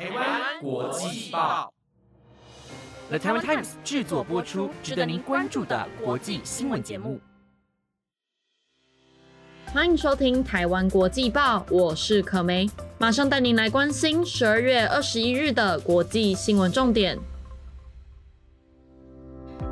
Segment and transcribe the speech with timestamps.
[0.00, 1.70] 台湾国际报
[3.10, 7.20] ，The Taiwan Times 制作播出，值得您关注的国际新闻节目。
[9.66, 12.66] 欢迎收听台湾国际报，我是可梅，
[12.96, 17.18] 马上带您来关心十二月二十一日的国际新闻重点。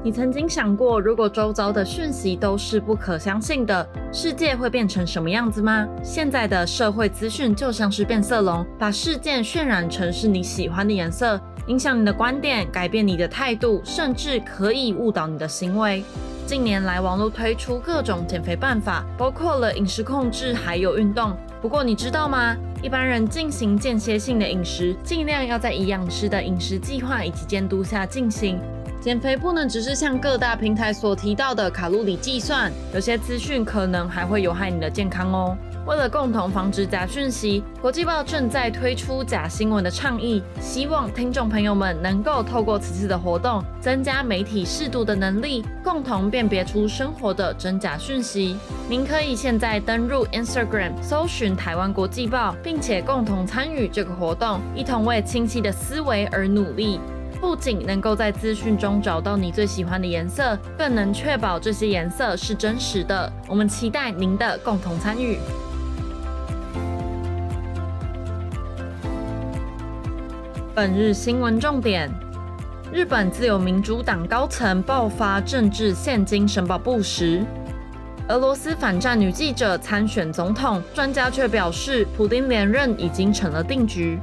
[0.04, 5.88] 你曾经想过，如果周遭的讯息都是不可相信的，世界会变成什么样子吗？
[6.04, 16.04] 现在的社会资讯就像是变色龙，把事件渲染成是你喜欢的颜色，影响你的观点，改变你的态度，甚至可以误导你的行为。
[16.46, 21.36] 近年来，网络推出各种减肥办法，包括了饮食控制，还有运动。
[21.60, 22.56] 不过，你知道吗？
[22.80, 28.60] 一般人进行间歇性的饮食，尽量要在营养师的饮食计划以及监督下进行。
[29.00, 35.56] 减肥不能只是像各大平台所提到的卡路里计算，有些资讯可能还会有害你的健康哦。
[35.86, 48.58] 为了共同防止假讯息，国际报正在推出假新闻的倡议，希望听众朋友们能够透过此次的活动，增加媒体适度的能力，共同辨别出生活的真假讯息。
[48.90, 57.00] 您可以现在登入 Instagram，搜寻台湾国际报，并且共同参与这个活动，一同为清晰的思维而努力。
[57.40, 63.32] 不仅能够在资讯中找到你最喜欢的颜色，更能确保这些颜色是真实的。
[63.48, 65.38] 我们期待您的共同参与。
[70.74, 72.10] 本日新闻重点：
[72.92, 77.44] 日本自由民主党高层爆发政治现金申报不实；
[78.28, 84.18] 俄罗斯反战女记者参选总统，专家却表示普丁连任已经成了定局。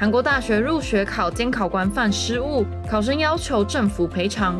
[0.00, 4.54] 韩国大学入学考监考官犯失误，考生要求政府赔偿。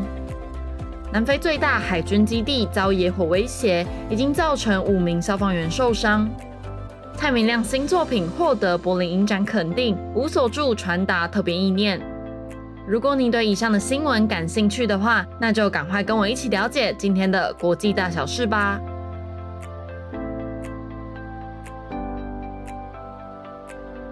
[1.13, 6.29] 南非最大海军基地遭野火威胁，已经造成五名消防员受伤。
[7.13, 12.01] 蔡明亮新作品获得柏林影展肯定，无所住传达特别意念。
[12.85, 18.77] 如果你对以上的新闻感兴趣的话，那就赶快跟我一起了解今天的国际大小事吧。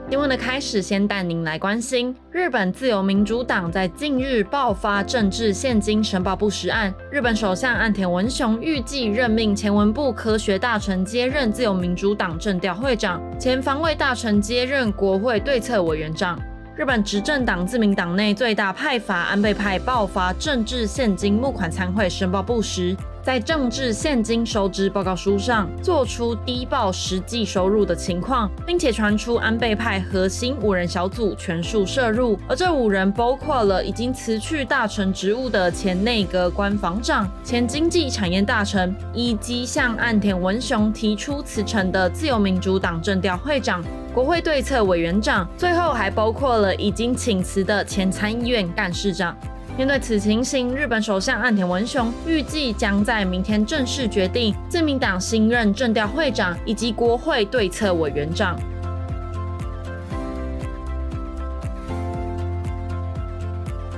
[0.09, 6.93] 新闻的开始，先带您来关心日本自由民主党在近日爆发政治现金申报不实案。
[7.11, 16.39] 日本首相岸田文雄预计任命前文部科学大臣接任自由民主党政调会长，前防卫大臣接任国会对策委员长。
[16.77, 22.95] 日本执政党自民党内最大派阀安倍派爆发政治现金募款参会申报不实。
[23.27, 43.83] 在政治现金收支报告书上做出低报实际收入的情况，并且传出安倍派核心五人小组全数涉入，而这五人包括了已经辞去大臣职务的前内阁官房长、前经济产业大臣，以及向岸田文雄提出辞呈的自由民主党政调会长、
[44.13, 49.35] 国会对策委员长，最后还包括了已经请辞的前参议院干事长。
[49.77, 58.59] 面对此情形，日本首相岸田文雄预计将在明天正式决定自民党新任政调会长以及国会对策委员长。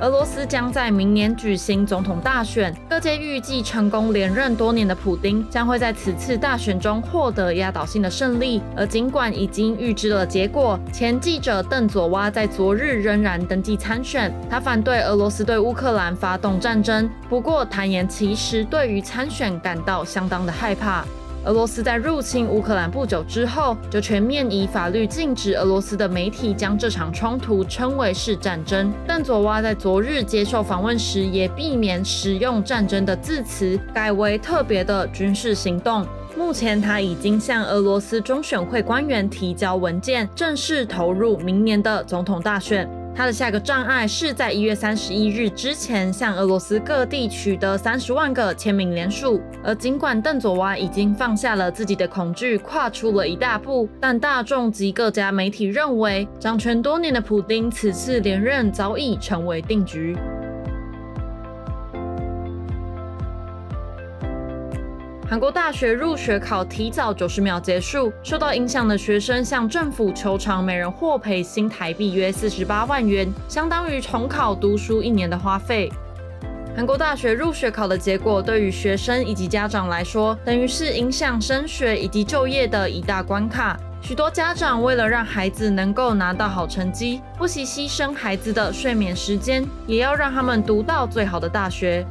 [0.01, 8.61] 俄罗斯将在明年举行总统大选，各界预计成功连任多年的普丁将会在此次大选中获得压倒性的胜利。
[8.77, 14.33] 而尽管已经预知了结果，前记者邓佐娃在昨日仍然登记参选。
[14.49, 21.03] 他反对俄罗斯对乌克兰发动战争，不过坦言其实对于参选感到相当的害怕。
[21.49, 28.93] 俄罗斯在入侵乌克兰不久之后，就全面以法律禁止俄罗斯的媒体将这场冲突称为是战争。
[29.07, 36.05] 但佐娃在昨日接受访问时，也避免使用战争的字词，改为特别的军事行动。
[36.37, 42.87] 目前，他已经向俄罗斯中选会官员提交文件，正式投入明年的总统大选。
[43.15, 49.41] 他的下个障碍是在一月三十一日之前向俄罗斯各地取得三十万个签名连署。
[49.61, 60.15] 而尽管邓佐娃已经放下了自己的恐惧，跨出了一大步，但大众及各家媒体认为，掌权多年的普丁此次连任早已成为定局。
[65.29, 75.87] 韩国大学入学考提早九十秒结束，受到影响的学生向政府求偿每人获赔新台币约四十八万元，相当于重考读书一年的花费。
[76.75, 83.79] 韩国大学入学考的结果对于学生以及家长来说，等于是影响升学以及就业的一大关卡。
[84.01, 92.03] 许多家长为了让孩子能够拿到好成绩，不惜牺牲孩子的睡眠时间，也要让他们读到最好的大学。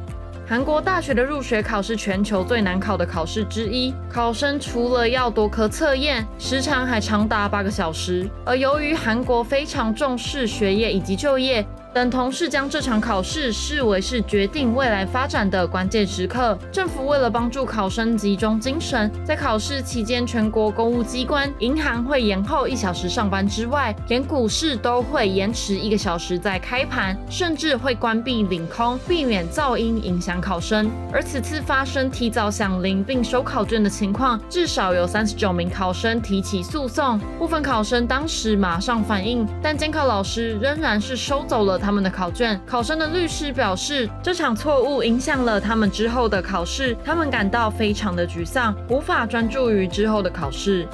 [0.49, 8.27] 韩国大学的入学考试全球最难考的考试之一，考生除了要多科测验，时长还长达八个小时。
[8.43, 11.63] 而由于韩国非常重视学业以及就业。
[11.91, 16.55] 等同是将这场考试视为是决定未来发展的关键时刻。
[16.71, 30.91] 政府为了帮助考生集中精神，在考试期间，全国公务机关、银行会延后一小时上班之外，连股市都会延迟一个小时再开盘，甚至会关闭领空，避免噪音影响考生。
[31.11, 37.19] 而此次发生提早响铃并收考卷的情况，至少有三十九名考生提起诉讼。
[37.39, 41.78] 部分考生当时马上反应，但监考老师仍然是收走了。
[41.79, 50.87] 他们的考卷，考生的律师表示，这场错误影响了他们之后的考试，他们感到非常的沮丧，无法专注于之后的考试。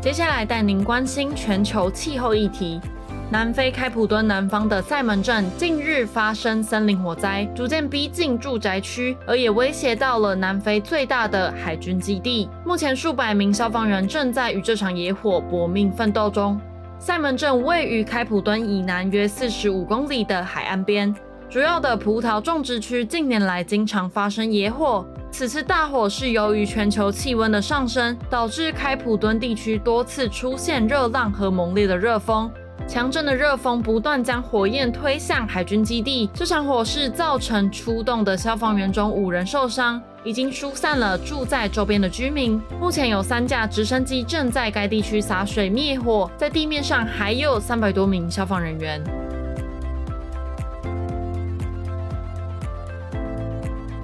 [0.00, 2.80] 接下来带您关心全球气候议题。
[3.28, 12.48] 南非开普敦南方的塞门镇近日发生森林火灾，逐渐逼近住宅区，而也威胁到了南非最大的海军基地。
[12.64, 16.60] 目前数百名消防员正在与这场野火搏命奋斗中。
[17.00, 21.12] 塞门镇位于开普敦以南约四十五公里的海岸边，
[21.50, 25.04] 主要的葡萄种植区近年来经常发生野火。
[25.32, 32.48] 此次大火是由于全球气温的上升，导致开普敦地区多次出现热浪和猛烈的热风。
[32.88, 42.62] 强震的热风不断将火焰推向海军基地，这场火势造成出动的消防员中五人受伤，已经疏散了住在周边的居民。
[42.80, 49.02] 目前有三架直升机正在该地区洒水灭火，在地面上还有三百多名消防人员。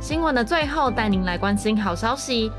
[0.01, 2.51] 新闻的最后，带您来关心好消息。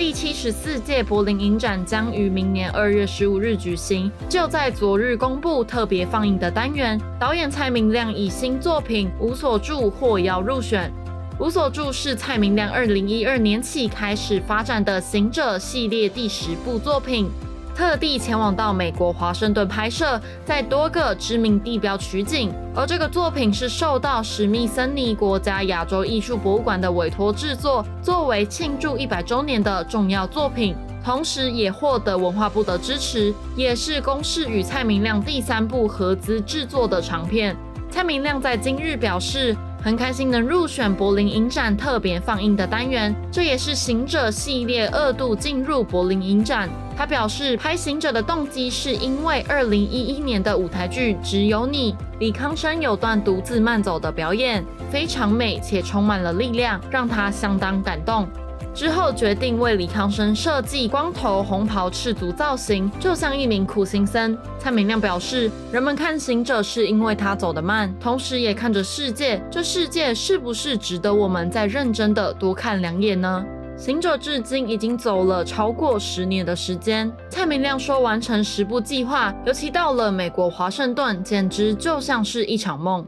[0.00, 4.10] 第七十四届柏林影展将于明年二月十五日举行。
[4.30, 10.90] 就在昨日公布特别放映的单元，导演蔡明亮以新作品《无所住》获邀入选。
[11.44, 17.28] 《无所住》是蔡明亮二零一二年起开始发展的行者系列第十部作品。
[17.74, 22.52] 特地前往到美国华盛顿拍摄，在多个知名地标取景。
[22.74, 30.74] 而这个作品是受到史密森尼国家亚洲艺术博物馆的委托制作，作为庆祝一百周年的重要作品，
[31.04, 37.56] 同时也获得文化部的支持，也是公视与蔡明亮第三部合资制作的长片。
[37.90, 39.56] 蔡明亮在今日表示。
[39.82, 46.68] 很开心能入选柏林影展特别放映的单元，这也是《行者》系列二度进入柏林影展。
[46.94, 58.28] 他表示，拍《行者》的动机是因为2011年的舞台剧《只有你》，李康生有段独自慢走的表演，非常美且充满了力量，让他相当感动。
[58.72, 64.36] 之后决定为李康生设计光头红袍赤足造型，就像一名苦行僧。
[64.58, 73.44] 蔡明亮表示，人们看行者是因为他走得慢，同时也看着世界，这世界是不是值得我们再认真的多看两眼呢？
[73.76, 77.10] 行者至今已经走了超过十年的时间。
[77.30, 83.06] 蔡明亮说，完成十部计划，尤其到了美国华盛顿，简直就像是一场梦。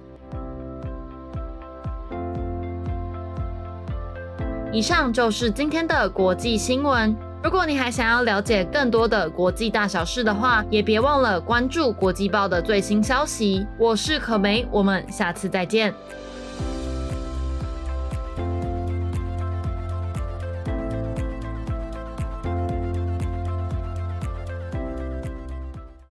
[4.72, 7.14] 以上就是今天的国际新闻。
[7.44, 13.66] 如果你还想要了解更多的国际大小事的话，也别忘了关注国际报的最新消息。
[13.78, 15.92] 我是可梅，我们下次再见。